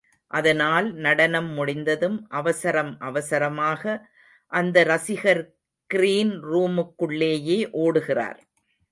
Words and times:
அதனால் 0.31 0.87
நடனம் 0.93 1.49
முடிந்ததும் 1.53 2.25
அவசரம் 2.29 2.99
அவசரமாக 2.99 4.07
அந்த 4.51 4.83
ரசிகர் 4.83 5.43
கிரீன் 5.89 6.33
ரூமுக்குள்ளேயே 6.43 7.59
ஓடுகிறார். 7.73 8.39